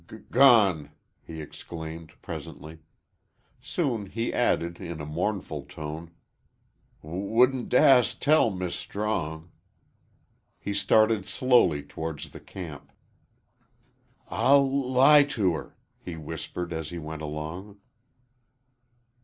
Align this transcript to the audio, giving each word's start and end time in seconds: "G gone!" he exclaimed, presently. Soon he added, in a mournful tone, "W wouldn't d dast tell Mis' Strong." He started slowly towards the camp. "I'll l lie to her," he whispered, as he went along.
"G 0.09 0.17
gone!" 0.31 0.89
he 1.21 1.41
exclaimed, 1.43 2.13
presently. 2.23 2.79
Soon 3.61 4.07
he 4.07 4.33
added, 4.33 4.79
in 4.81 4.99
a 4.99 5.05
mournful 5.05 5.61
tone, 5.65 6.09
"W 7.03 7.21
wouldn't 7.23 7.69
d 7.69 7.77
dast 7.77 8.19
tell 8.19 8.49
Mis' 8.49 8.73
Strong." 8.73 9.51
He 10.57 10.73
started 10.73 11.27
slowly 11.27 11.83
towards 11.83 12.31
the 12.31 12.39
camp. 12.39 12.91
"I'll 14.27 14.61
l 14.65 14.89
lie 14.91 15.23
to 15.37 15.53
her," 15.53 15.77
he 15.99 16.15
whispered, 16.17 16.73
as 16.73 16.89
he 16.89 16.97
went 16.97 17.21
along. 17.21 17.77